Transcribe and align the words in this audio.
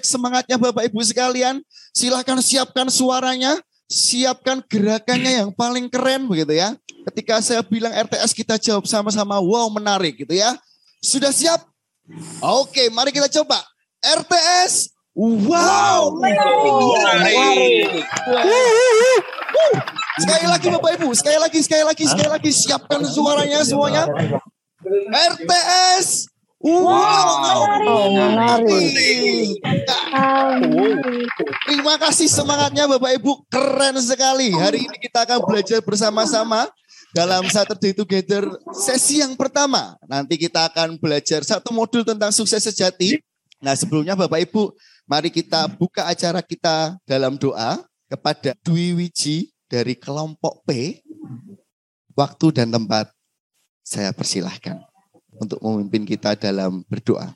cek 0.00 0.08
semangatnya 0.08 0.56
Bapak 0.56 0.88
Ibu 0.88 1.04
sekalian. 1.04 1.60
Silahkan 1.92 2.40
siapkan 2.40 2.88
suaranya, 2.88 3.60
siapkan 3.84 4.64
gerakannya 4.64 5.44
yang 5.44 5.50
paling 5.52 5.92
keren 5.92 6.24
begitu 6.24 6.56
ya. 6.56 6.72
Ketika 7.12 7.44
saya 7.44 7.60
bilang 7.60 7.92
RTS 7.92 8.32
kita 8.32 8.56
jawab 8.56 8.88
sama-sama, 8.88 9.36
wow 9.36 9.68
menarik 9.68 10.24
gitu 10.24 10.32
ya. 10.32 10.56
Sudah 11.04 11.28
siap? 11.28 11.60
Oke, 12.40 12.88
mari 12.88 13.12
kita 13.12 13.28
coba. 13.28 13.60
RTS, 14.00 14.96
wow. 15.12 16.16
Menarik. 16.16 18.00
Sekali 20.16 20.46
lagi 20.48 20.66
Bapak 20.72 20.90
Ibu, 20.96 21.08
sekali 21.12 21.36
lagi, 21.36 21.60
sekali 21.60 21.84
lagi, 21.84 22.04
sekali 22.08 22.28
lagi. 22.32 22.50
Siapkan 22.52 23.00
suaranya 23.04 23.60
semuanya. 23.64 24.08
RTS, 25.12 26.28
wow. 26.60 28.12
menarik. 28.12 28.92
Terima 31.64 31.94
kasih 31.96 32.28
semangatnya 32.28 32.84
Bapak 32.84 33.16
Ibu, 33.16 33.48
keren 33.48 33.96
sekali. 34.00 34.52
Hari 34.52 34.84
ini 34.84 34.96
kita 35.00 35.24
akan 35.24 35.40
belajar 35.48 35.80
bersama-sama 35.80 36.68
dalam 37.16 37.48
Saturday 37.48 37.96
Together 37.96 38.44
sesi 38.76 39.24
yang 39.24 39.34
pertama. 39.34 39.96
Nanti 40.04 40.36
kita 40.36 40.68
akan 40.68 41.00
belajar 41.00 41.40
satu 41.42 41.72
modul 41.72 42.04
tentang 42.04 42.30
sukses 42.30 42.60
sejati. 42.60 43.16
Nah 43.64 43.72
sebelumnya 43.72 44.12
Bapak 44.12 44.44
Ibu, 44.44 44.76
mari 45.08 45.32
kita 45.32 45.64
buka 45.80 46.06
acara 46.06 46.44
kita 46.44 47.00
dalam 47.08 47.40
doa 47.40 47.80
kepada 48.06 48.52
Dwi 48.60 48.92
Wiji 48.96 49.48
dari 49.64 49.96
kelompok 49.96 50.62
P. 50.68 51.00
Waktu 52.18 52.52
dan 52.52 52.68
tempat 52.74 53.08
saya 53.80 54.12
persilahkan 54.12 54.89
untuk 55.40 55.58
memimpin 55.64 56.04
kita 56.04 56.36
dalam 56.36 56.84
berdoa. 56.84 57.32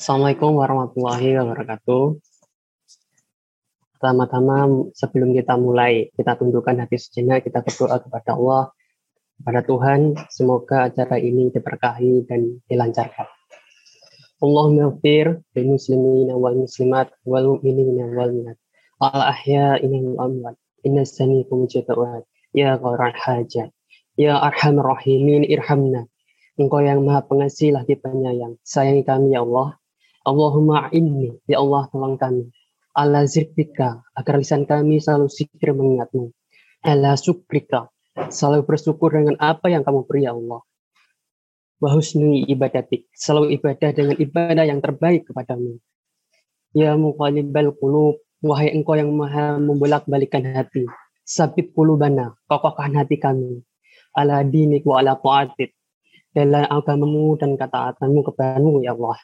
Assalamualaikum 0.00 0.56
warahmatullahi 0.56 1.36
wabarakatuh. 1.36 2.04
Pertama-tama 3.96 4.88
sebelum 4.92 5.36
kita 5.36 5.56
mulai, 5.56 6.08
kita 6.16 6.36
tundukkan 6.36 6.80
hati 6.84 6.96
sejenak, 6.96 7.44
kita 7.44 7.60
berdoa 7.60 8.00
kepada 8.00 8.36
Allah, 8.36 8.72
kepada 9.40 9.60
Tuhan, 9.64 10.00
semoga 10.32 10.88
acara 10.88 11.16
ini 11.20 11.52
diberkahi 11.52 12.24
dan 12.28 12.60
dilancarkan. 12.68 13.28
Allahumma 14.36 14.92
ghafir 14.92 15.40
lil 15.56 15.66
muslimin 15.80 16.28
wal 16.36 16.60
muslimat 16.60 17.08
wal 17.24 17.56
mu'minin 17.56 17.96
wal 18.12 18.28
mu'minat 18.28 18.60
al 19.00 19.32
ahya'in 19.32 19.92
wal 20.12 20.28
amwat 20.28 20.56
inna 20.84 21.08
samiikum 21.08 21.64
mujibul 21.64 22.04
ya 22.52 22.76
gharar 22.76 23.16
hajat 23.16 23.72
ya 24.20 24.36
arhamar 24.36 24.92
rahimin 24.92 25.40
irhamna 25.48 26.04
Engkau 26.56 26.80
yang 26.80 27.04
maha 27.04 27.20
pengasih 27.20 27.76
lagi 27.76 28.00
penyayang 28.00 28.56
sayangi 28.64 29.04
kami 29.04 29.36
ya 29.36 29.44
Allah. 29.44 29.76
Allahumma 30.24 30.88
inni 30.88 31.36
ya 31.44 31.60
Allah 31.60 31.84
tolong 31.92 32.16
kami. 32.16 32.48
Ala 32.96 33.28
zikrika 33.28 34.00
agar 34.16 34.40
lisan 34.40 34.64
kami 34.64 34.96
selalu 34.96 35.28
zikir 35.28 35.76
mengingatmu. 35.76 36.32
Ala 36.80 37.12
syukrika 37.20 37.92
selalu 38.32 38.64
bersyukur 38.64 39.12
dengan 39.12 39.36
apa 39.36 39.68
yang 39.68 39.84
kamu 39.84 40.08
beri 40.08 40.24
ya 40.24 40.32
Allah. 40.32 40.64
Wa 41.76 41.92
husnui 41.92 42.48
ibadatik 42.48 43.04
selalu 43.12 43.60
ibadah 43.60 43.92
dengan 43.92 44.16
ibadah 44.16 44.64
yang 44.64 44.80
terbaik 44.80 45.28
kepadamu. 45.28 45.76
Ya 46.72 46.96
muqallibal 46.96 47.76
qulub 47.76 48.24
wahai 48.40 48.72
engkau 48.72 48.96
yang 48.96 49.12
maha 49.12 49.60
membolak-balikan 49.60 50.56
hati. 50.56 50.88
Sabit 51.20 51.76
qulubana 51.76 52.32
kokohkan 52.48 52.96
hati 52.96 53.20
kami. 53.20 53.60
Ala 54.16 54.40
dinik 54.40 54.88
wa 54.88 55.04
ala 55.04 55.20
ta'atik 55.20 55.75
dalam 56.36 56.68
agamamu 56.68 57.40
dan 57.40 57.56
ketaatanmu 57.56 58.20
kepadamu 58.28 58.84
ya 58.84 58.92
Allah 58.92 59.18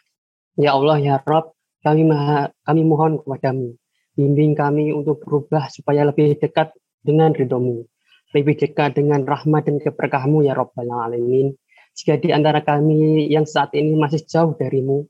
ya 0.56 0.70
Allah 0.72 0.96
ya 0.96 1.14
Rabb 1.20 1.52
kami 1.84 2.08
maha, 2.08 2.48
kami 2.64 2.82
mohon 2.88 3.20
kepadamu 3.20 3.76
bimbing 4.16 4.56
kami 4.56 4.96
untuk 4.96 5.20
berubah 5.20 5.68
supaya 5.68 6.08
lebih 6.08 6.40
dekat 6.40 6.72
dengan 7.04 7.36
ridhomu 7.36 7.84
lebih 8.32 8.56
dekat 8.56 8.96
dengan 8.96 9.28
rahmat 9.28 9.68
dan 9.68 9.76
keberkahmu 9.76 10.40
ya 10.40 10.56
Rabbal 10.56 10.88
Alamin 10.88 11.52
jika 11.92 12.16
di 12.16 12.32
antara 12.32 12.64
kami 12.64 13.28
yang 13.28 13.44
saat 13.44 13.76
ini 13.76 13.92
masih 13.92 14.24
jauh 14.24 14.56
darimu, 14.56 15.04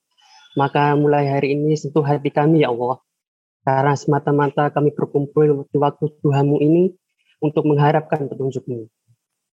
maka 0.58 0.98
mulai 0.98 1.30
hari 1.30 1.54
ini 1.54 1.78
sentuh 1.78 2.02
hati 2.02 2.34
kami 2.34 2.66
ya 2.66 2.74
Allah. 2.74 2.98
Karena 3.62 3.94
semata-mata 3.94 4.74
kami 4.74 4.90
berkumpul 4.90 5.70
di 5.70 5.78
waktu 5.78 6.10
Tuhanmu 6.18 6.58
ini 6.58 6.90
untuk 7.38 7.70
mengharapkan 7.70 8.26
petunjukmu. 8.26 8.90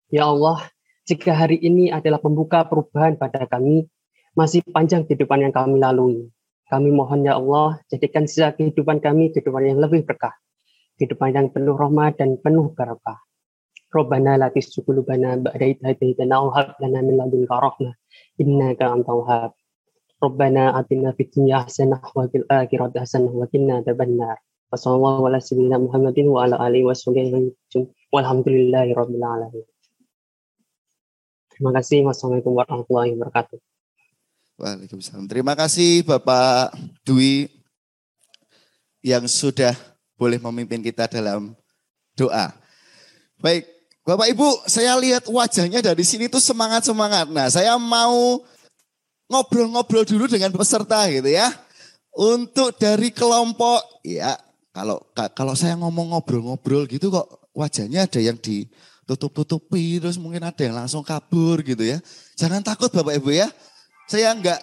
Ya 0.08 0.24
Allah, 0.24 0.64
jika 1.08 1.32
hari 1.32 1.56
ini 1.56 1.88
adalah 1.88 2.20
pembuka 2.20 2.68
perubahan 2.68 3.16
pada 3.16 3.48
kami, 3.48 3.88
masih 4.36 4.60
panjang 4.68 5.08
kehidupan 5.08 5.40
yang 5.40 5.56
kami 5.56 5.80
lalui. 5.80 6.28
Kami 6.68 6.92
mohon 6.92 7.24
ya 7.24 7.40
Allah, 7.40 7.80
jadikan 7.88 8.28
sisa 8.28 8.52
kehidupan 8.52 9.00
kami 9.00 9.32
kehidupan 9.32 9.72
yang 9.72 9.80
lebih 9.80 10.04
berkah. 10.04 10.36
Kehidupan 11.00 11.32
yang 11.32 11.48
penuh 11.48 11.80
rahmat 11.80 12.20
dan 12.20 12.36
penuh 12.36 12.76
barakah. 12.76 13.24
Rabbana 13.88 14.36
la 14.36 14.52
tuzigh 14.52 14.84
qulubana 14.84 15.40
ba'da 15.40 15.64
idh 15.64 15.80
wa 15.80 16.76
lana 16.76 17.00
min 17.00 17.16
ladunka 17.16 17.56
rahmah 17.56 17.96
innaka 18.36 18.92
antal 18.92 19.24
wahhab. 19.24 19.56
Rabbana 20.20 20.76
atina 20.76 21.16
fid 21.16 21.32
dunya 21.32 21.64
hasanah 21.64 22.04
wa 22.04 22.28
fil 22.28 22.44
akhirati 22.52 23.00
hasanah 23.00 23.32
wa 23.32 23.48
qina 23.48 23.80
adzabannar. 23.80 24.36
Wa 24.68 24.76
sallallahu 24.76 25.32
ala 25.32 25.40
sayyidina 25.40 25.80
Muhammadin 25.80 26.28
wa 26.28 26.44
ala 26.44 26.60
alihi 26.68 26.84
wa 26.84 26.92
sahbihi 26.92 27.48
rabbil 28.12 29.24
alamin. 29.24 29.64
Terima 31.58 31.74
kasih. 31.74 32.06
Wassalamualaikum 32.06 32.54
warahmatullahi 32.54 33.18
wabarakatuh. 33.18 33.58
Waalaikumsalam. 34.62 35.26
Terima 35.26 35.58
kasih 35.58 36.06
Bapak 36.06 36.70
Dwi 37.02 37.50
yang 39.02 39.26
sudah 39.26 39.74
boleh 40.14 40.38
memimpin 40.38 40.78
kita 40.78 41.10
dalam 41.10 41.58
doa. 42.14 42.54
Baik, 43.42 43.66
Bapak 44.06 44.30
Ibu, 44.30 44.70
saya 44.70 44.94
lihat 45.02 45.26
wajahnya 45.26 45.82
dari 45.82 46.06
sini 46.06 46.30
tuh 46.30 46.38
semangat-semangat. 46.38 47.26
Nah, 47.26 47.50
saya 47.50 47.74
mau 47.74 48.38
ngobrol-ngobrol 49.26 50.06
dulu 50.06 50.30
dengan 50.30 50.54
peserta 50.54 51.10
gitu 51.10 51.26
ya. 51.26 51.50
Untuk 52.14 52.78
dari 52.78 53.10
kelompok, 53.10 54.02
ya 54.06 54.38
kalau 54.70 55.02
kalau 55.34 55.58
saya 55.58 55.74
ngomong 55.74 56.14
ngobrol-ngobrol 56.14 56.86
gitu 56.86 57.10
kok 57.10 57.50
wajahnya 57.50 58.06
ada 58.06 58.22
yang 58.22 58.38
ditutup-tutupi, 59.08 59.96
terus 59.96 60.20
mungkin 60.20 60.44
ada 60.44 60.60
yang 60.60 60.76
langsung 60.76 61.00
kabur 61.00 61.64
gitu 61.64 61.80
ya. 61.80 61.96
Jangan 62.36 62.60
takut 62.60 62.92
Bapak 62.92 63.16
Ibu 63.16 63.32
ya. 63.32 63.48
Saya 64.04 64.36
enggak 64.36 64.60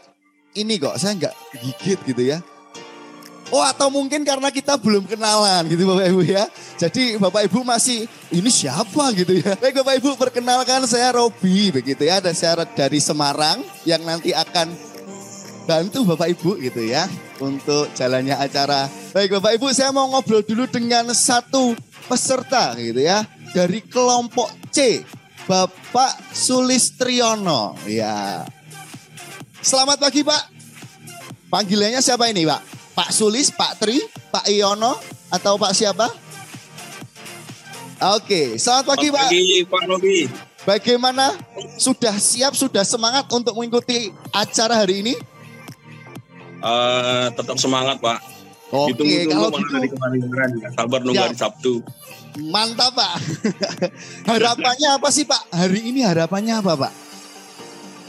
ini 0.54 0.78
kok, 0.78 0.94
saya 1.02 1.18
enggak 1.18 1.34
gigit 1.58 1.98
gitu 2.06 2.22
ya. 2.30 2.46
Oh 3.54 3.62
atau 3.62 3.90
mungkin 3.94 4.26
karena 4.26 4.50
kita 4.50 4.78
belum 4.78 5.10
kenalan 5.10 5.66
gitu 5.66 5.90
Bapak 5.90 6.06
Ibu 6.14 6.22
ya. 6.30 6.46
Jadi 6.78 7.18
Bapak 7.18 7.50
Ibu 7.50 7.66
masih 7.66 8.06
ini 8.30 8.50
siapa 8.54 9.10
gitu 9.18 9.34
ya. 9.42 9.58
Baik 9.58 9.82
Bapak 9.82 9.98
Ibu 9.98 10.10
perkenalkan 10.14 10.86
saya 10.86 11.10
Robi 11.18 11.74
begitu 11.74 12.06
ya. 12.06 12.22
Ada 12.22 12.30
syarat 12.38 12.70
dari 12.78 13.02
Semarang 13.02 13.66
yang 13.82 14.06
nanti 14.06 14.30
akan 14.30 14.70
bantu 15.66 16.06
Bapak 16.06 16.30
Ibu 16.38 16.62
gitu 16.62 16.86
ya. 16.86 17.10
Untuk 17.42 17.90
jalannya 17.98 18.38
acara. 18.38 18.90
Baik 19.10 19.42
Bapak 19.42 19.58
Ibu 19.58 19.74
saya 19.74 19.90
mau 19.90 20.06
ngobrol 20.10 20.46
dulu 20.46 20.70
dengan 20.70 21.10
satu 21.14 21.78
peserta 22.10 22.74
gitu 22.78 23.02
ya. 23.02 23.26
Dari 23.56 23.80
kelompok 23.88 24.52
C. 24.68 25.00
Bapak 25.48 26.36
Sulistriono 26.36 27.80
ya. 27.88 28.44
Selamat 29.64 29.96
pagi 29.96 30.28
Pak. 30.28 30.44
Panggilannya 31.48 32.04
siapa 32.04 32.28
ini 32.28 32.44
Pak? 32.44 32.62
Pak 32.92 33.10
Sulis, 33.16 33.56
Pak 33.56 33.80
Tri, 33.80 34.04
Pak 34.28 34.52
Iono, 34.52 35.00
atau 35.32 35.56
Pak 35.56 35.72
siapa? 35.72 36.12
Oke, 38.20 38.60
selamat 38.60 38.86
pagi 38.92 39.08
Pak. 39.08 39.28
Pagi 39.32 39.64
Pak 39.64 39.84
Robi. 39.88 40.28
Bagaimana? 40.68 41.32
Sudah 41.80 42.20
siap, 42.20 42.60
sudah 42.60 42.84
semangat 42.84 43.32
untuk 43.32 43.56
mengikuti 43.56 44.12
acara 44.36 44.84
hari 44.84 45.00
ini? 45.00 45.16
Eh, 46.60 47.28
tetap 47.32 47.56
semangat 47.56 48.04
Pak. 48.04 48.35
Oke, 48.74 48.98
Ditunggu-tunggu 48.98 49.30
kalau 49.30 49.50
malah 49.54 49.62
gitu 49.62 49.74
dari 49.78 49.90
kemarin-kemarin. 49.94 50.50
Sabar 50.74 51.00
nunggu 51.06 51.22
Siap. 51.22 51.28
hari 51.30 51.38
Sabtu. 51.38 51.74
mantap 52.36 52.92
Pak. 52.98 53.14
harapannya 54.32 54.90
apa 54.98 55.08
sih 55.14 55.24
Pak? 55.24 55.42
Hari 55.54 55.80
ini 55.94 56.02
harapannya 56.02 56.54
apa 56.60 56.74
Pak? 56.74 56.94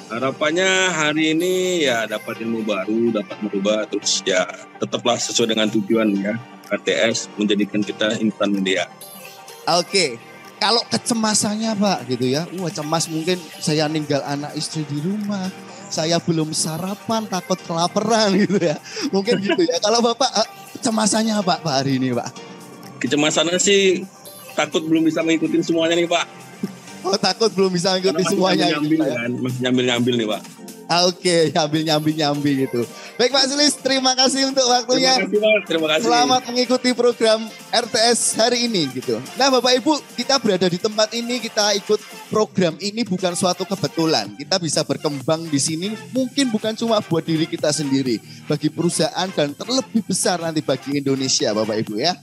Harapannya 0.06 0.70
hari 0.94 1.34
ini 1.34 1.82
ya 1.82 2.06
dapat 2.06 2.40
ilmu 2.40 2.62
baru, 2.62 3.10
dapat 3.10 3.36
merubah 3.42 3.84
terus 3.90 4.22
ya 4.22 4.46
tetaplah 4.78 5.18
sesuai 5.18 5.54
dengan 5.54 5.68
tujuan 5.70 6.08
ya. 6.14 6.34
RTS 6.66 7.30
menjadikan 7.38 7.78
kita 7.82 8.18
insan 8.18 8.50
media. 8.50 8.90
Oke, 9.66 10.18
kalau 10.56 10.82
kecemasannya 10.88 11.76
Pak 11.76 12.08
gitu 12.10 12.26
ya, 12.32 12.48
wah 12.58 12.72
cemas 12.72 13.06
mungkin 13.12 13.38
saya 13.60 13.86
ninggal 13.86 14.24
anak 14.24 14.56
istri 14.58 14.82
di 14.88 14.98
rumah, 15.04 15.46
saya 15.86 16.18
belum 16.18 16.50
sarapan 16.50 17.26
takut 17.30 17.58
kelaparan 17.62 18.34
gitu 18.34 18.58
ya, 18.58 18.76
mungkin 19.14 19.38
gitu 19.38 19.62
ya. 19.62 19.78
Kalau 19.78 20.02
Bapak 20.02 20.30
eh, 20.42 20.48
kecemasannya 20.78 21.34
apa 21.34 21.62
Pak 21.62 21.74
hari 21.82 21.98
ini 22.02 22.12
Pak? 22.12 22.30
Kecemasannya 23.02 23.58
sih 23.60 24.02
takut 24.56 24.82
belum 24.84 25.06
bisa 25.06 25.20
mengikuti 25.22 25.60
semuanya 25.62 25.94
nih 25.94 26.08
Pak. 26.08 26.26
Oh 27.06 27.14
takut 27.14 27.54
belum 27.54 27.70
bisa 27.70 27.94
Karena 27.94 28.18
ngikuti 28.18 28.22
masih 28.24 28.32
semuanya 28.34 28.66
nyambil 28.74 28.90
gitu 28.90 29.04
ya. 29.06 29.14
kan, 29.14 29.30
masih 29.38 29.58
nyambil-nyambil 29.62 30.14
nih 30.18 30.26
Pak. 30.26 30.42
Oke, 30.86 31.50
nyambi 31.50 31.82
nyambi 31.82 32.10
nyambi 32.14 32.50
gitu. 32.62 32.86
Baik 33.18 33.34
Pak 33.34 33.50
Sulis, 33.50 33.74
terima 33.74 34.14
kasih 34.14 34.46
untuk 34.46 34.62
waktunya. 34.70 35.18
Terima 35.18 35.26
kasih 35.26 35.40
Pak, 35.42 35.60
terima 35.66 35.86
kasih. 35.90 36.04
Selamat 36.06 36.40
mengikuti 36.46 36.90
program 36.94 37.40
RTS 37.74 38.38
hari 38.38 38.70
ini 38.70 38.86
gitu. 38.94 39.18
Nah 39.34 39.50
Bapak 39.50 39.82
Ibu, 39.82 39.98
kita 40.14 40.38
berada 40.38 40.70
di 40.70 40.78
tempat 40.78 41.10
ini, 41.10 41.42
kita 41.42 41.74
ikut 41.74 41.98
program 42.30 42.78
ini 42.78 43.02
bukan 43.02 43.34
suatu 43.34 43.66
kebetulan. 43.66 44.30
Kita 44.38 44.62
bisa 44.62 44.86
berkembang 44.86 45.50
di 45.50 45.58
sini 45.58 45.90
mungkin 46.14 46.54
bukan 46.54 46.78
cuma 46.78 47.02
buat 47.02 47.26
diri 47.26 47.50
kita 47.50 47.74
sendiri, 47.74 48.22
bagi 48.46 48.70
perusahaan 48.70 49.26
dan 49.34 49.58
terlebih 49.58 50.06
besar 50.06 50.38
nanti 50.38 50.62
bagi 50.62 51.02
Indonesia 51.02 51.50
Bapak 51.50 51.82
Ibu 51.82 51.98
ya. 51.98 52.14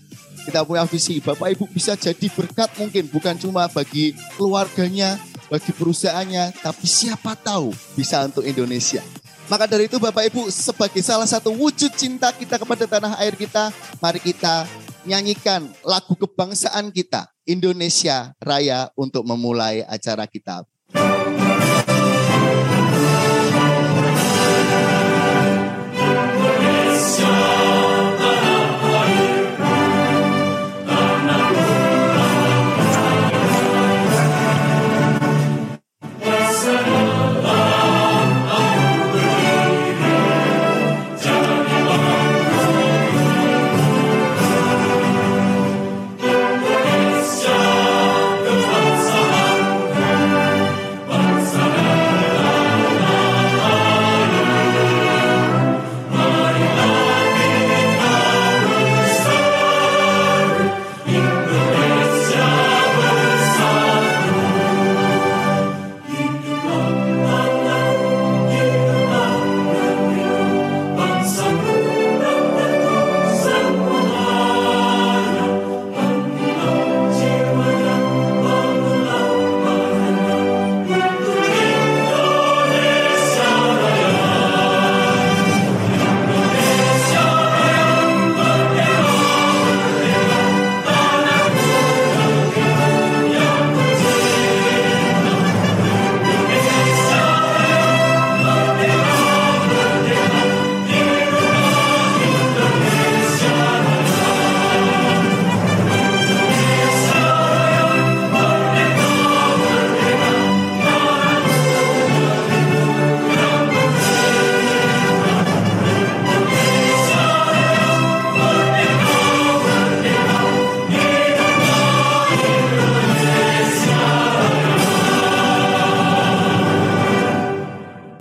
Kita 0.43 0.63
punya 0.63 0.87
visi, 0.87 1.19
Bapak 1.19 1.51
Ibu 1.51 1.67
bisa 1.67 1.99
jadi 1.99 2.27
berkat 2.31 2.75
mungkin 2.79 3.11
bukan 3.11 3.35
cuma 3.39 3.67
bagi 3.67 4.15
keluarganya, 4.39 5.19
bagi 5.53 5.69
perusahaannya, 5.69 6.65
tapi 6.65 6.89
siapa 6.89 7.37
tahu 7.37 7.69
bisa 7.93 8.25
untuk 8.25 8.41
Indonesia. 8.41 9.05
Maka 9.45 9.69
dari 9.69 9.85
itu 9.85 10.01
Bapak 10.01 10.25
Ibu 10.33 10.49
sebagai 10.49 11.05
salah 11.05 11.29
satu 11.29 11.53
wujud 11.53 11.93
cinta 11.93 12.33
kita 12.33 12.57
kepada 12.57 12.89
tanah 12.89 13.13
air 13.21 13.37
kita, 13.37 13.69
mari 14.01 14.17
kita 14.17 14.65
nyanyikan 15.05 15.69
lagu 15.85 16.17
kebangsaan 16.17 16.89
kita, 16.89 17.29
Indonesia 17.45 18.33
Raya 18.41 18.89
untuk 18.97 19.21
memulai 19.29 19.85
acara 19.85 20.25
kita. 20.25 20.65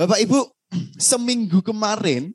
Bapak 0.03 0.19
Ibu, 0.19 0.51
seminggu 0.99 1.63
kemarin 1.63 2.35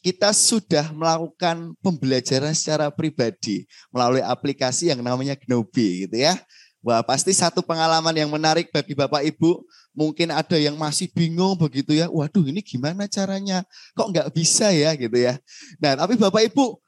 kita 0.00 0.32
sudah 0.32 0.88
melakukan 0.88 1.76
pembelajaran 1.84 2.56
secara 2.56 2.88
pribadi 2.88 3.68
melalui 3.92 4.24
aplikasi 4.24 4.88
yang 4.88 5.04
namanya 5.04 5.36
Gnobi 5.36 6.08
gitu 6.08 6.16
ya. 6.16 6.40
Wah 6.80 7.04
pasti 7.04 7.36
satu 7.36 7.60
pengalaman 7.60 8.16
yang 8.16 8.32
menarik 8.32 8.72
bagi 8.72 8.96
Bapak 8.96 9.20
Ibu. 9.20 9.68
Mungkin 9.92 10.32
ada 10.32 10.56
yang 10.56 10.80
masih 10.80 11.12
bingung 11.12 11.60
begitu 11.60 11.92
ya. 11.92 12.08
Waduh 12.08 12.48
ini 12.48 12.64
gimana 12.64 13.04
caranya? 13.04 13.68
Kok 13.92 14.08
nggak 14.08 14.28
bisa 14.32 14.72
ya 14.72 14.96
gitu 14.96 15.20
ya. 15.20 15.36
Nah 15.84 16.00
tapi 16.00 16.16
Bapak 16.16 16.56
Ibu 16.56 16.80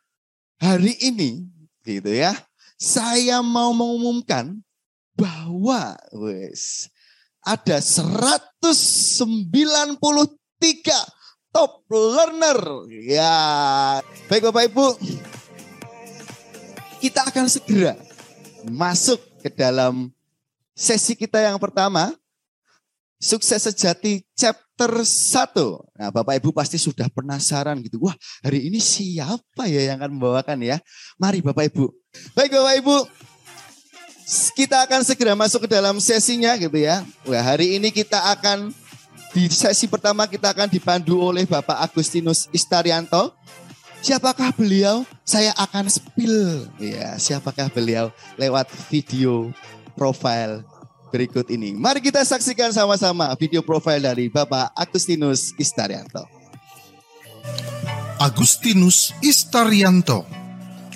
hari 0.57 0.97
ini 1.05 1.45
gitu 1.85 2.09
ya. 2.09 2.33
Saya 2.81 3.45
mau 3.45 3.77
mengumumkan 3.77 4.65
bahwa 5.13 5.93
wes 6.17 6.89
ada 7.47 7.79
193 7.79 10.03
top 11.55 11.73
learner. 11.87 12.59
Ya, 12.91 14.03
baik 14.27 14.51
Bapak 14.51 14.67
Ibu, 14.67 14.99
kita 16.99 17.31
akan 17.31 17.47
segera 17.47 17.95
masuk 18.67 19.23
ke 19.39 19.55
dalam 19.55 20.11
sesi 20.75 21.15
kita 21.15 21.39
yang 21.39 21.63
pertama. 21.63 22.11
Sukses 23.17 23.65
sejati 23.65 24.29
chapter 24.37 25.01
1. 25.01 25.57
Nah 25.97 26.13
Bapak 26.13 26.37
Ibu 26.37 26.53
pasti 26.53 26.77
sudah 26.77 27.09
penasaran 27.09 27.81
gitu. 27.81 27.97
Wah 28.05 28.13
hari 28.45 28.69
ini 28.69 28.77
siapa 28.77 29.73
ya 29.73 29.89
yang 29.89 30.05
akan 30.05 30.21
membawakan 30.21 30.61
ya. 30.61 30.77
Mari 31.17 31.41
Bapak 31.41 31.73
Ibu. 31.73 31.89
Baik 32.37 32.53
Bapak 32.53 32.77
Ibu, 32.85 32.97
kita 34.59 34.83
akan 34.83 35.07
segera 35.07 35.39
masuk 35.39 35.65
ke 35.65 35.69
dalam 35.71 36.03
sesinya 36.03 36.59
gitu 36.59 36.83
ya. 36.83 37.07
Wah, 37.23 37.43
hari 37.43 37.79
ini 37.79 37.95
kita 37.95 38.19
akan 38.35 38.75
di 39.31 39.47
sesi 39.47 39.87
pertama 39.87 40.27
kita 40.27 40.51
akan 40.51 40.67
dipandu 40.67 41.23
oleh 41.23 41.47
Bapak 41.47 41.79
Agustinus 41.79 42.51
Istarianto. 42.51 43.31
Siapakah 44.03 44.51
beliau? 44.55 45.07
Saya 45.23 45.55
akan 45.55 45.87
spill 45.91 46.67
ya, 46.79 47.19
siapakah 47.19 47.71
beliau 47.71 48.11
lewat 48.39 48.71
video 48.91 49.51
profile 49.95 50.63
berikut 51.11 51.47
ini. 51.51 51.75
Mari 51.75 52.03
kita 52.03 52.23
saksikan 52.23 52.71
sama-sama 52.75 53.31
video 53.39 53.63
profile 53.63 54.03
dari 54.03 54.27
Bapak 54.27 54.75
Agustinus 54.75 55.55
Istarianto. 55.59 56.27
Agustinus 58.19 59.15
Istarianto 59.23 60.46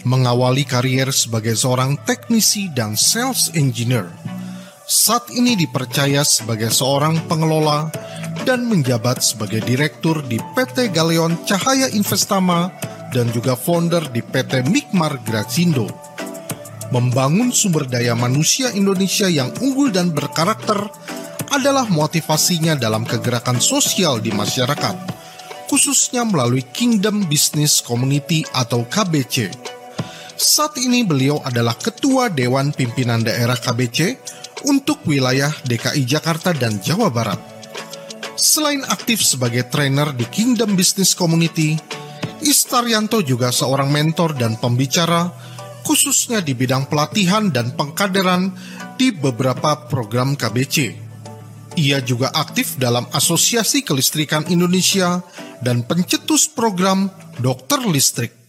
mengawali 0.04 0.64
karier 0.64 1.12
sebagai 1.12 1.56
seorang 1.56 2.00
teknisi 2.04 2.72
dan 2.72 2.96
sales 2.96 3.52
engineer. 3.52 4.08
Saat 4.90 5.30
ini 5.30 5.54
dipercaya 5.54 6.26
sebagai 6.26 6.74
seorang 6.74 7.30
pengelola 7.30 7.94
dan 8.42 8.66
menjabat 8.66 9.22
sebagai 9.22 9.62
direktur 9.62 10.24
di 10.26 10.40
PT 10.58 10.90
Galeon 10.90 11.46
Cahaya 11.46 11.86
Investama 11.94 12.74
dan 13.14 13.30
juga 13.30 13.54
founder 13.54 14.10
di 14.10 14.18
PT 14.18 14.66
Mikmar 14.66 15.22
Grazindo. 15.22 15.86
Membangun 16.90 17.54
sumber 17.54 17.86
daya 17.86 18.18
manusia 18.18 18.74
Indonesia 18.74 19.30
yang 19.30 19.54
unggul 19.62 19.94
dan 19.94 20.10
berkarakter 20.10 20.90
adalah 21.54 21.86
motivasinya 21.86 22.74
dalam 22.74 23.06
kegerakan 23.06 23.62
sosial 23.62 24.18
di 24.18 24.34
masyarakat, 24.34 24.96
khususnya 25.70 26.26
melalui 26.26 26.66
Kingdom 26.66 27.30
Business 27.30 27.78
Community 27.78 28.42
atau 28.54 28.82
KBC. 28.90 29.69
Saat 30.40 30.80
ini 30.80 31.04
beliau 31.04 31.36
adalah 31.44 31.76
Ketua 31.76 32.32
Dewan 32.32 32.72
Pimpinan 32.72 33.20
Daerah 33.20 33.60
KBC 33.60 34.16
untuk 34.64 35.04
wilayah 35.04 35.52
DKI 35.68 36.08
Jakarta 36.08 36.56
dan 36.56 36.80
Jawa 36.80 37.12
Barat. 37.12 37.36
Selain 38.40 38.80
aktif 38.88 39.20
sebagai 39.20 39.68
trainer 39.68 40.16
di 40.16 40.24
Kingdom 40.24 40.80
Business 40.80 41.12
Community, 41.12 41.76
Istarianto 42.40 43.20
juga 43.20 43.52
seorang 43.52 43.92
mentor 43.92 44.32
dan 44.32 44.56
pembicara, 44.56 45.28
khususnya 45.84 46.40
di 46.40 46.56
bidang 46.56 46.88
pelatihan 46.88 47.52
dan 47.52 47.76
pengkaderan 47.76 48.56
di 48.96 49.12
beberapa 49.12 49.92
program 49.92 50.40
KBC. 50.40 50.96
Ia 51.76 52.00
juga 52.00 52.32
aktif 52.32 52.80
dalam 52.80 53.04
Asosiasi 53.12 53.84
Kelistrikan 53.84 54.48
Indonesia 54.48 55.20
dan 55.60 55.84
pencetus 55.84 56.48
program 56.48 57.12
Dokter 57.36 57.84
Listrik. 57.84 58.39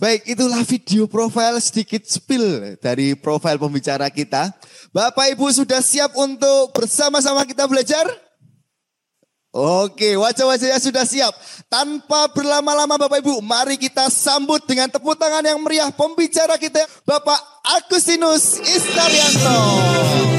Baik, 0.00 0.32
itulah 0.32 0.64
video 0.64 1.04
profile 1.04 1.60
sedikit 1.60 2.00
spill 2.08 2.80
dari 2.80 3.12
profil 3.12 3.60
pembicara 3.60 4.08
kita. 4.08 4.48
Bapak 4.96 5.28
Ibu 5.36 5.44
sudah 5.52 5.84
siap 5.84 6.16
untuk 6.16 6.72
bersama-sama 6.72 7.44
kita 7.44 7.68
belajar? 7.68 8.08
Oke, 9.52 10.16
wajah-wajahnya 10.16 10.80
sudah 10.80 11.04
siap. 11.04 11.36
Tanpa 11.68 12.32
berlama-lama 12.32 12.96
Bapak 12.96 13.20
Ibu, 13.20 13.44
mari 13.44 13.76
kita 13.76 14.08
sambut 14.08 14.64
dengan 14.64 14.88
tepuk 14.88 15.20
tangan 15.20 15.44
yang 15.44 15.60
meriah 15.60 15.92
pembicara 15.92 16.56
kita, 16.56 16.80
Bapak 17.04 17.36
Agustinus 17.60 18.56
Istarianto. 18.56 20.29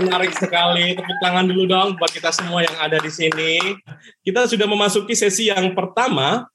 Menarik 0.00 0.32
sekali. 0.32 0.96
Tepuk 0.96 1.18
tangan 1.20 1.44
dulu 1.44 1.68
dong 1.68 1.94
buat 2.00 2.10
kita 2.10 2.32
semua 2.32 2.64
yang 2.64 2.76
ada 2.80 2.96
di 2.96 3.12
sini. 3.12 3.76
Kita 4.24 4.48
sudah 4.48 4.66
memasuki 4.66 5.12
sesi 5.12 5.52
yang 5.52 5.76
pertama. 5.76 6.48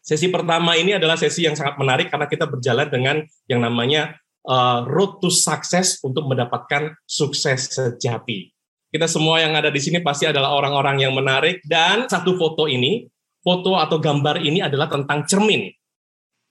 Sesi 0.00 0.32
pertama 0.32 0.74
ini 0.80 0.96
adalah 0.96 1.14
sesi 1.20 1.44
yang 1.44 1.52
sangat 1.52 1.76
menarik 1.76 2.08
karena 2.08 2.24
kita 2.24 2.48
berjalan 2.48 2.88
dengan 2.88 3.16
yang 3.46 3.60
namanya 3.60 4.16
uh, 4.48 4.88
road 4.88 5.20
to 5.20 5.28
success 5.28 6.00
untuk 6.00 6.24
mendapatkan 6.24 6.96
sukses 7.04 7.68
sejati. 7.68 8.48
Kita 8.90 9.06
semua 9.06 9.38
yang 9.38 9.54
ada 9.54 9.70
di 9.70 9.78
sini 9.78 10.02
pasti 10.02 10.26
adalah 10.26 10.50
orang-orang 10.56 11.06
yang 11.06 11.14
menarik 11.14 11.62
dan 11.62 12.10
satu 12.10 12.34
foto 12.34 12.66
ini, 12.66 13.06
foto 13.38 13.78
atau 13.78 14.02
gambar 14.02 14.42
ini 14.42 14.64
adalah 14.64 14.90
tentang 14.90 15.22
cermin. 15.28 15.70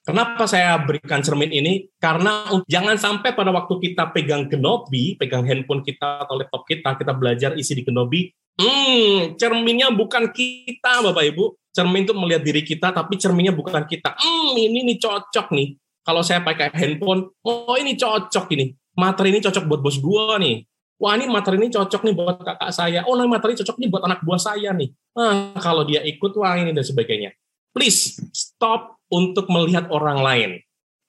Kenapa 0.08 0.48
saya 0.50 0.79
berikan 0.82 1.22
cermin 1.22 1.51
ini? 1.51 1.86
Karena 2.00 2.48
jangan 2.65 2.96
sampai 2.98 3.36
pada 3.36 3.51
waktu 3.51 3.77
kita 3.77 4.10
pegang 4.15 4.48
Genobi, 4.50 5.20
pegang 5.20 5.46
handphone 5.46 5.86
kita 5.86 6.25
atau 6.25 6.39
laptop 6.39 6.65
kita, 6.65 6.96
kita 6.98 7.13
belajar 7.13 7.51
isi 7.60 7.77
di 7.77 7.84
Genobi, 7.86 8.32
hmm, 8.58 9.38
cerminnya 9.38 9.91
bukan 9.94 10.32
kita, 10.32 11.03
Bapak 11.03 11.24
Ibu. 11.36 11.46
Cermin 11.70 12.03
itu 12.10 12.13
melihat 12.18 12.41
diri 12.41 12.65
kita, 12.65 12.89
tapi 12.89 13.22
cerminnya 13.22 13.53
bukan 13.53 13.86
kita. 13.86 14.18
Hmm, 14.18 14.58
ini 14.58 14.82
nih 14.88 14.98
cocok 14.98 15.53
nih. 15.53 15.77
Kalau 16.01 16.25
saya 16.25 16.41
pakai 16.41 16.74
handphone, 16.74 17.29
oh 17.46 17.75
ini 17.77 17.94
cocok 17.94 18.50
ini. 18.58 18.74
Materi 18.98 19.29
ini 19.29 19.39
cocok 19.46 19.63
buat 19.70 19.82
bos 19.86 20.01
gua 20.01 20.41
nih. 20.41 20.65
Wah 21.00 21.15
ini 21.15 21.32
materi 21.32 21.56
ini 21.56 21.72
cocok 21.72 22.03
nih 22.03 22.13
buat 22.18 22.44
kakak 22.44 22.72
saya. 22.75 23.08
Oh 23.08 23.15
ini 23.15 23.29
materi 23.32 23.56
cocok 23.56 23.79
nih 23.79 23.88
buat 23.88 24.03
anak 24.03 24.20
buah 24.27 24.41
saya 24.41 24.75
nih. 24.75 24.91
Nah, 25.15 25.56
kalau 25.63 25.88
dia 25.88 26.03
ikut, 26.03 26.36
wah 26.36 26.60
ini 26.60 26.75
dan 26.75 26.84
sebagainya. 26.84 27.32
Please 27.72 28.20
stop 28.36 28.99
untuk 29.10 29.50
melihat 29.50 29.89
orang 29.89 30.22
lain. 30.22 30.51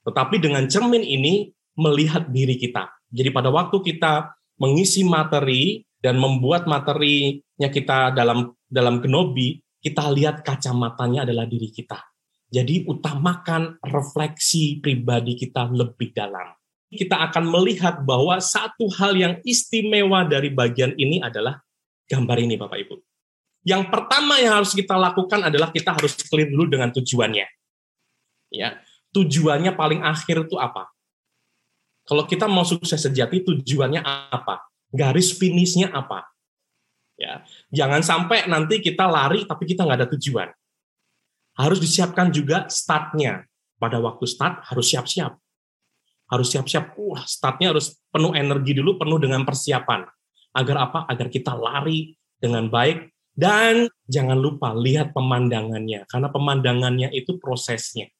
Tetapi 0.04 0.40
dengan 0.40 0.64
cermin 0.66 1.04
ini 1.04 1.52
melihat 1.76 2.28
diri 2.33 2.57
kita. 2.57 2.88
Jadi 3.12 3.28
pada 3.30 3.52
waktu 3.52 3.78
kita 3.85 4.33
mengisi 4.61 5.04
materi 5.04 5.85
dan 6.00 6.16
membuat 6.16 6.64
materinya 6.64 7.69
kita 7.69 8.16
dalam 8.16 8.57
dalam 8.64 9.04
genobi, 9.04 9.61
kita 9.80 10.09
lihat 10.12 10.40
kacamatanya 10.40 11.28
adalah 11.28 11.45
diri 11.45 11.69
kita. 11.69 12.00
Jadi 12.50 12.88
utamakan 12.88 13.78
refleksi 13.87 14.83
pribadi 14.83 15.38
kita 15.38 15.71
lebih 15.71 16.11
dalam. 16.11 16.50
Kita 16.90 17.23
akan 17.30 17.47
melihat 17.47 18.02
bahwa 18.02 18.42
satu 18.42 18.90
hal 18.99 19.14
yang 19.14 19.35
istimewa 19.47 20.26
dari 20.26 20.50
bagian 20.50 20.99
ini 20.99 21.23
adalah 21.23 21.62
gambar 22.11 22.37
ini 22.42 22.59
Bapak 22.59 22.78
Ibu. 22.83 22.97
Yang 23.62 23.83
pertama 23.95 24.42
yang 24.42 24.59
harus 24.59 24.75
kita 24.75 24.99
lakukan 24.99 25.47
adalah 25.47 25.71
kita 25.71 25.95
harus 25.95 26.19
clear 26.26 26.50
dulu 26.50 26.66
dengan 26.66 26.90
tujuannya 26.90 27.60
ya 28.50 28.78
tujuannya 29.14 29.75
paling 29.75 30.00
akhir 30.02 30.47
itu 30.47 30.57
apa? 30.59 30.90
Kalau 32.07 32.26
kita 32.26 32.50
mau 32.50 32.66
sukses 32.66 32.99
sejati, 32.99 33.42
tujuannya 33.47 34.02
apa? 34.02 34.66
Garis 34.90 35.30
finishnya 35.38 35.95
apa? 35.95 36.26
Ya, 37.14 37.45
jangan 37.71 38.00
sampai 38.00 38.49
nanti 38.49 38.80
kita 38.80 39.04
lari 39.07 39.45
tapi 39.45 39.69
kita 39.69 39.87
nggak 39.87 39.99
ada 40.02 40.11
tujuan. 40.16 40.49
Harus 41.54 41.78
disiapkan 41.78 42.33
juga 42.33 42.66
startnya. 42.66 43.47
Pada 43.80 43.97
waktu 43.97 44.28
start 44.28 44.61
harus 44.69 44.92
siap-siap. 44.92 45.40
Harus 46.28 46.52
siap-siap. 46.52 46.97
Wah, 47.00 47.25
startnya 47.25 47.73
harus 47.73 47.97
penuh 48.12 48.37
energi 48.37 48.76
dulu, 48.76 49.00
penuh 49.00 49.16
dengan 49.16 49.40
persiapan. 49.45 50.04
Agar 50.52 50.76
apa? 50.90 50.99
Agar 51.09 51.33
kita 51.33 51.57
lari 51.57 52.12
dengan 52.37 52.69
baik 52.69 53.12
dan 53.37 53.87
jangan 54.11 54.37
lupa 54.37 54.75
lihat 54.75 55.14
pemandangannya 55.14 56.04
karena 56.11 56.28
pemandangannya 56.33 57.09
itu 57.14 57.38
prosesnya 57.38 58.11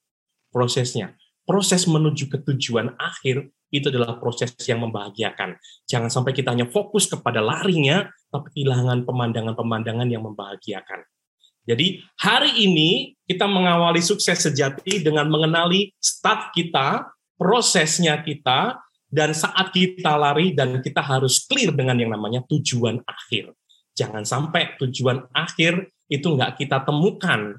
prosesnya. 0.51 1.17
Proses 1.47 1.89
menuju 1.89 2.31
ke 2.31 2.39
tujuan 2.47 2.95
akhir 2.95 3.51
itu 3.71 3.87
adalah 3.91 4.19
proses 4.19 4.55
yang 4.67 4.83
membahagiakan. 4.83 5.59
Jangan 5.87 6.11
sampai 6.11 6.35
kita 6.35 6.55
hanya 6.55 6.67
fokus 6.67 7.07
kepada 7.07 7.39
larinya, 7.39 8.07
tapi 8.31 8.51
kehilangan 8.55 9.07
pemandangan-pemandangan 9.07 10.11
yang 10.11 10.27
membahagiakan. 10.27 11.07
Jadi 11.67 12.03
hari 12.19 12.67
ini 12.67 13.15
kita 13.31 13.47
mengawali 13.47 14.03
sukses 14.03 14.43
sejati 14.43 15.07
dengan 15.07 15.31
mengenali 15.31 15.95
start 16.03 16.51
kita, 16.51 17.07
prosesnya 17.39 18.19
kita, 18.27 18.75
dan 19.11 19.35
saat 19.35 19.75
kita 19.75 20.15
lari 20.15 20.55
dan 20.55 20.79
kita 20.83 21.03
harus 21.03 21.47
clear 21.47 21.75
dengan 21.75 21.99
yang 21.99 22.15
namanya 22.15 22.47
tujuan 22.47 23.03
akhir. 23.07 23.55
Jangan 23.95 24.23
sampai 24.23 24.79
tujuan 24.79 25.27
akhir 25.35 25.91
itu 26.11 26.27
nggak 26.27 26.59
kita 26.59 26.83
temukan 26.87 27.59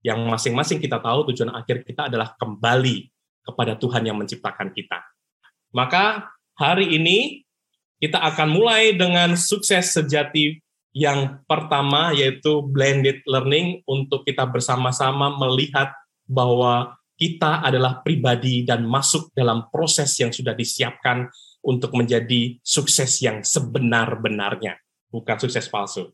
yang 0.00 0.20
masing-masing 0.28 0.80
kita 0.80 1.00
tahu 1.00 1.32
tujuan 1.32 1.52
akhir 1.52 1.84
kita 1.84 2.08
adalah 2.08 2.32
kembali 2.40 3.08
kepada 3.44 3.76
Tuhan 3.76 4.08
yang 4.08 4.16
menciptakan 4.16 4.72
kita. 4.72 5.00
Maka 5.72 6.32
hari 6.56 6.96
ini 6.96 7.44
kita 8.00 8.16
akan 8.16 8.48
mulai 8.48 8.96
dengan 8.96 9.36
sukses 9.36 9.92
sejati 9.92 10.56
yang 10.90 11.44
pertama 11.46 12.10
yaitu 12.10 12.64
blended 12.64 13.22
learning 13.28 13.84
untuk 13.86 14.26
kita 14.26 14.48
bersama-sama 14.48 15.36
melihat 15.38 15.92
bahwa 16.26 16.96
kita 17.20 17.60
adalah 17.60 18.00
pribadi 18.00 18.64
dan 18.64 18.88
masuk 18.88 19.28
dalam 19.36 19.68
proses 19.68 20.08
yang 20.16 20.32
sudah 20.32 20.56
disiapkan 20.56 21.28
untuk 21.60 21.92
menjadi 21.92 22.56
sukses 22.64 23.20
yang 23.20 23.44
sebenar-benarnya, 23.44 24.80
bukan 25.12 25.36
sukses 25.36 25.68
palsu. 25.68 26.08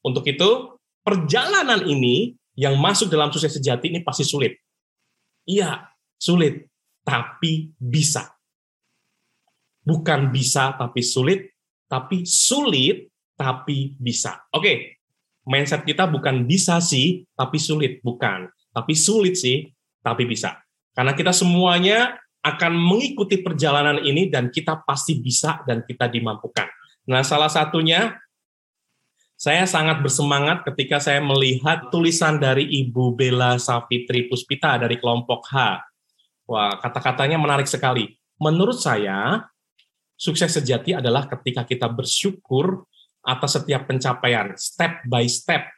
Untuk 0.00 0.24
itu, 0.24 0.80
perjalanan 1.04 1.84
ini 1.84 2.32
yang 2.58 2.74
masuk 2.74 3.06
dalam 3.06 3.30
sukses 3.30 3.54
sejati 3.54 3.94
ini 3.94 4.02
pasti 4.02 4.26
sulit. 4.26 4.58
Iya, 5.46 5.78
sulit, 6.18 6.66
tapi 7.06 7.70
bisa. 7.78 8.34
Bukan 9.86 10.34
bisa 10.34 10.74
tapi 10.74 11.00
sulit, 11.00 11.54
tapi 11.86 12.26
sulit 12.26 13.08
tapi 13.38 13.94
bisa. 13.94 14.50
Oke, 14.50 14.98
mindset 15.46 15.86
kita 15.86 16.10
bukan 16.10 16.44
bisa 16.50 16.82
sih, 16.82 17.22
tapi 17.38 17.62
sulit, 17.62 18.02
bukan. 18.02 18.50
Tapi 18.74 18.92
sulit 18.98 19.38
sih, 19.38 19.62
tapi 20.02 20.26
bisa. 20.26 20.58
Karena 20.90 21.14
kita 21.14 21.30
semuanya 21.30 22.18
akan 22.42 22.74
mengikuti 22.74 23.38
perjalanan 23.38 24.02
ini 24.02 24.26
dan 24.26 24.50
kita 24.50 24.82
pasti 24.82 25.22
bisa 25.22 25.62
dan 25.62 25.86
kita 25.86 26.10
dimampukan. 26.10 26.66
Nah, 27.06 27.22
salah 27.22 27.48
satunya 27.48 28.18
saya 29.38 29.70
sangat 29.70 30.02
bersemangat 30.02 30.66
ketika 30.66 30.98
saya 30.98 31.22
melihat 31.22 31.94
tulisan 31.94 32.42
dari 32.42 32.66
Ibu 32.82 33.14
Bella 33.14 33.54
Safitri 33.54 34.26
Puspita 34.26 34.74
dari 34.82 34.98
kelompok 34.98 35.46
H. 35.46 35.78
Wah, 36.50 36.74
kata-katanya 36.82 37.38
menarik 37.38 37.70
sekali. 37.70 38.18
Menurut 38.42 38.82
saya, 38.82 39.46
sukses 40.18 40.50
sejati 40.50 40.98
adalah 40.98 41.30
ketika 41.30 41.62
kita 41.62 41.86
bersyukur 41.86 42.82
atas 43.22 43.62
setiap 43.62 43.86
pencapaian, 43.86 44.58
step 44.58 45.06
by 45.06 45.22
step. 45.30 45.70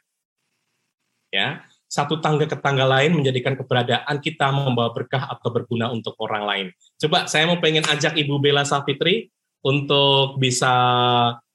Ya, 1.29 1.61
satu 1.85 2.17
tangga 2.17 2.49
ke 2.49 2.57
tangga 2.57 2.89
lain 2.89 3.13
menjadikan 3.13 3.53
keberadaan 3.53 4.17
kita 4.25 4.49
membawa 4.49 4.89
berkah 4.89 5.29
atau 5.29 5.53
berguna 5.53 5.93
untuk 5.93 6.17
orang 6.17 6.43
lain. 6.49 6.67
Coba 6.97 7.29
saya 7.29 7.45
mau 7.45 7.61
pengen 7.61 7.85
ajak 7.85 8.17
Ibu 8.17 8.41
Bella 8.41 8.65
Safitri 8.65 9.29
untuk 9.61 10.41
bisa 10.41 10.73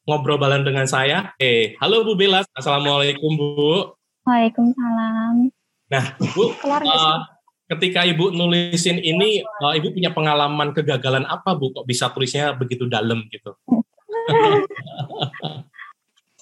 ngobrol 0.06 0.38
balan 0.38 0.62
dengan 0.62 0.86
saya. 0.86 1.34
Eh, 1.36 1.74
halo 1.82 2.06
Bu 2.06 2.14
Bella, 2.14 2.46
Assalamualaikum 2.54 3.34
Bu. 3.34 3.90
Waalaikumsalam. 4.22 5.50
Nah, 5.90 6.04
Bu, 6.34 6.54
uh, 6.54 7.18
ketika 7.66 8.06
Ibu 8.06 8.30
nulisin 8.30 9.02
ini, 9.02 9.42
uh, 9.42 9.74
Ibu 9.74 9.90
punya 9.90 10.14
pengalaman 10.14 10.70
kegagalan 10.70 11.26
apa 11.26 11.58
Bu? 11.58 11.74
Kok 11.74 11.86
bisa 11.90 12.06
tulisnya 12.14 12.54
begitu 12.54 12.86
dalam 12.86 13.26
gitu? 13.34 13.58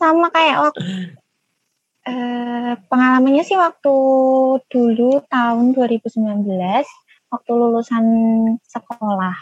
Sama 0.00 0.28
kayak 0.28 0.68
waktu 0.68 0.80
uh, 2.04 2.72
pengalamannya 2.92 3.44
sih 3.48 3.56
waktu 3.56 3.96
dulu 4.68 5.24
tahun 5.32 5.72
2019 5.72 6.20
waktu 7.32 7.50
lulusan 7.50 8.04
sekolah 8.60 9.36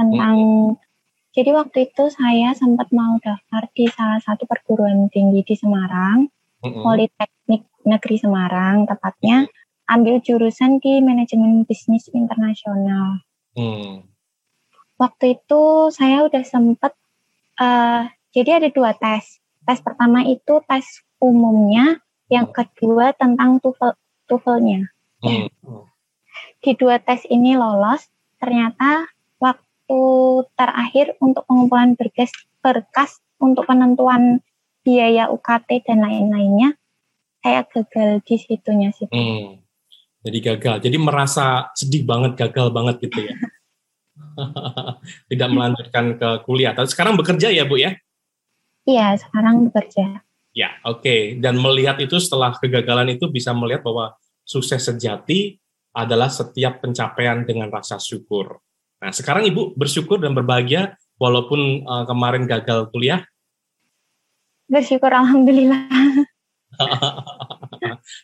tentang 0.00 0.36
hmm. 0.74 0.89
Jadi 1.30 1.50
waktu 1.54 1.78
itu 1.90 2.10
saya 2.10 2.50
sempat 2.58 2.90
mau 2.90 3.14
daftar 3.22 3.70
di 3.70 3.86
salah 3.86 4.18
satu 4.18 4.50
perguruan 4.50 5.06
tinggi 5.14 5.46
di 5.46 5.54
Semarang, 5.54 6.26
mm-hmm. 6.66 6.82
Politeknik 6.82 7.62
Negeri 7.86 8.16
Semarang 8.18 8.90
tepatnya, 8.90 9.46
ambil 9.86 10.18
jurusan 10.18 10.82
di 10.82 10.98
manajemen 10.98 11.62
bisnis 11.62 12.10
internasional. 12.10 13.22
Mm. 13.54 14.10
Waktu 14.98 15.38
itu 15.38 15.88
saya 15.94 16.26
udah 16.26 16.44
sempat, 16.44 16.98
uh, 17.62 18.10
jadi 18.34 18.60
ada 18.60 18.68
dua 18.74 18.92
tes. 18.98 19.38
Tes 19.64 19.78
pertama 19.80 20.26
itu 20.26 20.60
tes 20.66 20.84
umumnya, 21.22 22.02
yang 22.26 22.50
kedua 22.50 23.14
tentang 23.14 23.62
TOEFL, 23.62 23.96
TOEFL-nya. 24.28 24.80
Hmm. 25.20 25.48
Di 26.60 26.72
dua 26.76 27.00
tes 27.02 27.24
ini 27.28 27.58
lolos, 27.58 28.08
ternyata 28.40 29.08
waktu 29.90 30.46
terakhir 30.54 31.06
untuk 31.18 31.42
pengumpulan 31.50 31.98
berkas, 31.98 32.30
berkas 32.62 33.18
untuk 33.42 33.66
penentuan 33.66 34.38
biaya 34.86 35.28
UKT 35.28 35.82
dan 35.82 36.06
lain-lainnya, 36.06 36.78
saya 37.42 37.66
gagal 37.66 38.22
di 38.22 38.36
situnya 38.38 38.94
sih. 38.94 39.10
Hmm. 39.10 39.58
Jadi 40.20 40.38
gagal. 40.44 40.76
Jadi 40.84 40.96
merasa 41.00 41.72
sedih 41.74 42.04
banget, 42.06 42.36
gagal 42.38 42.70
banget 42.70 43.02
gitu 43.02 43.24
ya. 43.24 43.34
Tidak 45.32 45.48
melanjutkan 45.48 46.20
ke 46.20 46.28
kuliah. 46.44 46.76
Tapi 46.76 46.88
sekarang 46.92 47.16
bekerja 47.16 47.48
ya 47.50 47.64
Bu 47.64 47.80
ya? 47.80 47.96
Iya, 48.84 49.16
sekarang 49.16 49.68
bekerja. 49.68 50.22
Ya, 50.52 50.76
oke. 50.84 51.00
Okay. 51.02 51.20
Dan 51.40 51.56
melihat 51.56 51.96
itu 51.98 52.20
setelah 52.20 52.52
kegagalan 52.52 53.16
itu 53.16 53.32
bisa 53.32 53.56
melihat 53.56 53.80
bahwa 53.80 54.12
sukses 54.44 54.84
sejati 54.84 55.56
adalah 55.96 56.28
setiap 56.28 56.84
pencapaian 56.84 57.42
dengan 57.48 57.72
rasa 57.72 57.96
syukur. 57.96 58.60
Nah, 59.00 59.12
sekarang 59.16 59.48
Ibu 59.48 59.80
bersyukur 59.80 60.20
dan 60.20 60.36
berbahagia 60.36 61.00
walaupun 61.16 61.88
uh, 61.88 62.04
kemarin 62.04 62.44
gagal 62.44 62.92
kuliah? 62.92 63.24
Bersyukur 64.68 65.10
Alhamdulillah. 65.10 65.88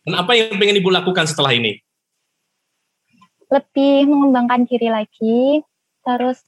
dan 0.04 0.14
apa 0.14 0.32
yang 0.36 0.60
ingin 0.60 0.84
Ibu 0.84 0.92
lakukan 0.92 1.24
setelah 1.24 1.56
ini? 1.56 1.80
lebih 3.50 4.10
mengembangkan 4.10 4.66
diri 4.66 4.90
lagi, 4.90 5.62
terus 6.02 6.42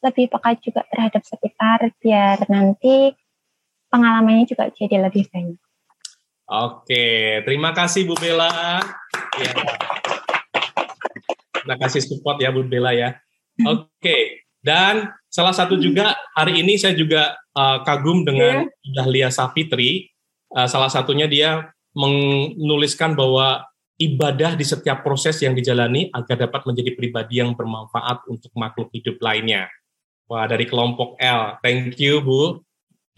lebih 0.00 0.32
peka 0.32 0.56
juga 0.58 0.82
terhadap 0.88 1.22
sekitar 1.22 1.92
biar 2.00 2.48
nanti 2.48 3.12
pengalamannya 3.92 4.48
juga 4.48 4.72
jadi 4.72 5.10
lebih 5.10 5.28
banyak. 5.30 5.60
Oke, 6.50 7.04
terima 7.46 7.70
kasih 7.70 8.10
Bu 8.10 8.18
Bella. 8.18 8.82
Ya. 9.38 9.52
Terima 11.62 11.76
kasih 11.78 12.02
support 12.02 12.42
ya 12.42 12.50
Bu 12.50 12.66
Bella 12.66 12.90
ya. 12.90 13.14
Oke, 13.60 14.46
dan 14.60 15.08
salah 15.32 15.56
satu 15.56 15.80
juga 15.80 16.12
hari 16.36 16.60
ini 16.60 16.76
saya 16.76 16.92
juga 16.92 17.36
uh, 17.56 17.80
kagum 17.84 18.24
dengan 18.28 18.68
yeah. 18.68 18.92
Dahlia 19.00 19.28
Safitri. 19.32 20.12
Uh, 20.52 20.68
salah 20.68 20.90
satunya 20.92 21.30
dia 21.30 21.70
menuliskan 21.94 23.16
bahwa 23.16 23.64
ibadah 24.00 24.56
di 24.56 24.64
setiap 24.64 25.04
proses 25.04 25.36
yang 25.44 25.52
dijalani 25.52 26.08
agar 26.12 26.48
dapat 26.48 26.64
menjadi 26.64 26.96
pribadi 26.96 27.40
yang 27.40 27.52
bermanfaat 27.52 28.24
untuk 28.28 28.52
makhluk 28.56 28.88
hidup 28.96 29.20
lainnya. 29.20 29.68
Wah, 30.30 30.46
dari 30.46 30.64
kelompok 30.64 31.18
L. 31.18 31.58
Thank 31.60 31.98
you, 31.98 32.22
Bu. 32.22 32.62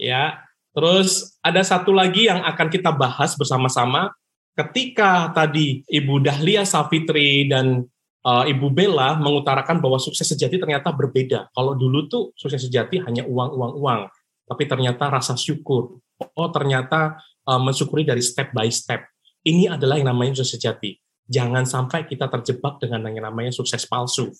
Ya. 0.01 0.43
Terus 0.73 1.37
ada 1.45 1.61
satu 1.61 1.93
lagi 1.93 2.25
yang 2.25 2.41
akan 2.41 2.67
kita 2.73 2.89
bahas 2.89 3.37
bersama-sama 3.37 4.09
ketika 4.57 5.29
tadi 5.29 5.85
Ibu 5.85 6.25
Dahlia 6.25 6.65
Safitri 6.65 7.45
dan 7.45 7.85
uh, 8.25 8.43
Ibu 8.47 8.67
Bella 8.71 9.19
mengutarakan 9.19 9.79
bahwa 9.83 9.99
sukses 9.99 10.25
sejati 10.25 10.57
ternyata 10.57 10.89
berbeda. 10.89 11.51
Kalau 11.53 11.75
dulu 11.77 12.07
tuh 12.09 12.23
sukses 12.39 12.63
sejati 12.63 13.03
hanya 13.03 13.27
uang, 13.27 13.49
uang, 13.55 13.73
uang. 13.79 14.01
Tapi 14.43 14.63
ternyata 14.67 15.07
rasa 15.07 15.39
syukur. 15.39 15.99
Oh, 16.35 16.49
ternyata 16.51 17.19
uh, 17.47 17.59
mensyukuri 17.59 18.07
dari 18.07 18.23
step 18.23 18.51
by 18.55 18.67
step 18.71 19.03
ini 19.43 19.67
adalah 19.67 19.99
yang 19.99 20.07
namanya 20.07 20.39
sukses 20.39 20.55
sejati. 20.55 20.95
Jangan 21.27 21.67
sampai 21.67 22.07
kita 22.07 22.31
terjebak 22.31 22.79
dengan 22.79 23.03
yang 23.11 23.27
namanya 23.27 23.51
sukses 23.51 23.83
palsu. 23.83 24.31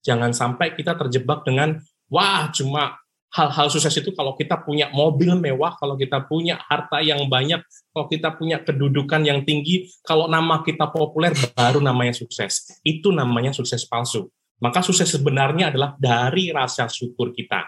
Jangan 0.00 0.32
sampai 0.32 0.72
kita 0.72 0.96
terjebak 0.96 1.44
dengan, 1.44 1.76
wah 2.08 2.48
cuma 2.52 2.96
hal-hal 3.28 3.68
sukses 3.68 3.92
itu 3.92 4.10
kalau 4.16 4.32
kita 4.34 4.56
punya 4.64 4.88
mobil 4.90 5.36
mewah, 5.36 5.76
kalau 5.76 6.00
kita 6.00 6.24
punya 6.24 6.56
harta 6.64 7.04
yang 7.04 7.28
banyak, 7.28 7.60
kalau 7.92 8.06
kita 8.08 8.32
punya 8.36 8.60
kedudukan 8.64 9.20
yang 9.24 9.44
tinggi, 9.44 9.92
kalau 10.00 10.26
nama 10.26 10.64
kita 10.64 10.88
populer 10.88 11.36
baru 11.52 11.84
namanya 11.84 12.16
sukses. 12.16 12.80
Itu 12.80 13.12
namanya 13.12 13.52
sukses 13.52 13.84
palsu. 13.84 14.32
Maka 14.58 14.82
sukses 14.82 15.06
sebenarnya 15.06 15.70
adalah 15.70 15.94
dari 16.00 16.50
rasa 16.50 16.90
syukur 16.90 17.30
kita. 17.30 17.62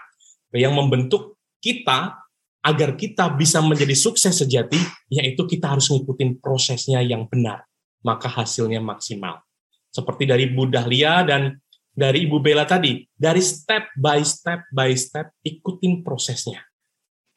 Yang 0.51 0.73
membentuk 0.75 1.21
kita 1.63 2.19
agar 2.61 2.93
kita 2.99 3.31
bisa 3.33 3.63
menjadi 3.63 3.95
sukses 3.95 4.37
sejati, 4.37 4.77
yaitu 5.09 5.47
kita 5.47 5.71
harus 5.71 5.89
ngikutin 5.89 6.37
prosesnya 6.43 7.01
yang 7.01 7.25
benar, 7.25 7.65
maka 8.05 8.27
hasilnya 8.29 8.83
maksimal. 8.83 9.41
Seperti 9.89 10.29
dari 10.29 10.51
Bu 10.51 10.69
Dahlia 10.69 11.25
dan 11.25 11.57
dari 11.91 12.23
Ibu 12.25 12.39
Bella 12.39 12.63
tadi, 12.63 13.03
dari 13.11 13.43
step 13.43 13.91
by 13.99 14.23
step 14.23 14.71
by 14.71 14.95
step 14.95 15.35
ikutin 15.43 16.01
prosesnya. 16.01 16.63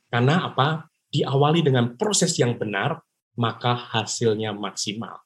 Karena 0.08 0.46
apa? 0.46 0.86
Diawali 1.10 1.62
dengan 1.62 1.94
proses 1.98 2.34
yang 2.38 2.58
benar, 2.58 3.02
maka 3.38 3.74
hasilnya 3.74 4.54
maksimal. 4.54 5.18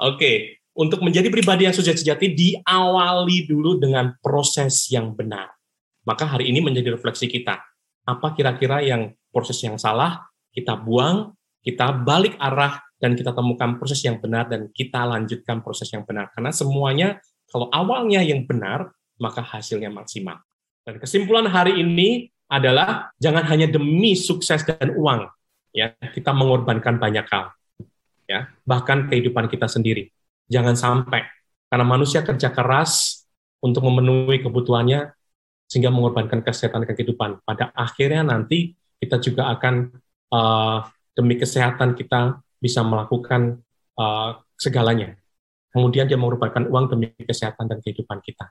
Oke, 0.00 0.64
untuk 0.76 1.04
menjadi 1.04 1.28
pribadi 1.28 1.68
yang 1.68 1.76
sukses 1.76 2.00
sejati 2.00 2.32
diawali 2.32 3.44
dulu 3.44 3.76
dengan 3.76 4.16
proses 4.24 4.88
yang 4.88 5.12
benar. 5.12 5.52
Maka 6.08 6.24
hari 6.24 6.48
ini 6.48 6.64
menjadi 6.64 6.96
refleksi 6.96 7.28
kita. 7.28 7.60
Apa 8.08 8.32
kira-kira 8.32 8.80
yang 8.80 9.12
proses 9.28 9.60
yang 9.60 9.76
salah, 9.76 10.24
kita 10.56 10.80
buang, 10.80 11.36
kita 11.60 11.92
balik 12.00 12.32
arah, 12.40 12.80
dan 13.00 13.16
kita 13.16 13.32
temukan 13.36 13.76
proses 13.76 14.00
yang 14.04 14.20
benar, 14.20 14.48
dan 14.48 14.72
kita 14.72 15.04
lanjutkan 15.04 15.60
proses 15.60 15.92
yang 15.92 16.04
benar. 16.08 16.32
Karena 16.32 16.48
semuanya, 16.48 17.20
kalau 17.50 17.66
awalnya 17.74 18.22
yang 18.22 18.46
benar, 18.46 18.94
maka 19.20 19.42
hasilnya 19.42 19.90
maksimal. 19.92 20.40
Dan 20.86 20.96
kesimpulan 20.96 21.50
hari 21.50 21.82
ini 21.82 22.30
adalah 22.50 23.12
jangan 23.20 23.44
hanya 23.46 23.68
demi 23.68 24.16
sukses 24.16 24.64
dan 24.64 24.96
uang, 24.96 25.28
ya 25.70 25.92
kita 26.14 26.32
mengorbankan 26.32 26.98
banyak 26.98 27.26
hal, 27.30 27.54
ya 28.26 28.50
bahkan 28.64 29.06
kehidupan 29.06 29.46
kita 29.46 29.68
sendiri. 29.68 30.10
Jangan 30.50 30.74
sampai 30.74 31.22
karena 31.70 31.86
manusia 31.86 32.26
kerja 32.26 32.50
keras 32.50 33.22
untuk 33.62 33.86
memenuhi 33.86 34.42
kebutuhannya 34.42 35.14
sehingga 35.70 35.94
mengorbankan 35.94 36.42
kesehatan 36.42 36.82
dan 36.82 36.96
kehidupan. 36.98 37.30
Pada 37.46 37.70
akhirnya 37.76 38.26
nanti 38.26 38.74
kita 38.98 39.22
juga 39.22 39.54
akan 39.54 39.94
uh, 40.34 40.82
demi 41.14 41.38
kesehatan 41.38 41.94
kita 41.94 42.42
bisa 42.58 42.82
melakukan 42.82 43.62
uh, 43.94 44.42
segalanya. 44.58 45.19
Kemudian 45.70 46.10
dia 46.10 46.18
merupakan 46.18 46.62
uang 46.66 46.90
demi 46.90 47.14
kesehatan 47.14 47.70
dan 47.70 47.78
kehidupan 47.78 48.18
kita. 48.26 48.50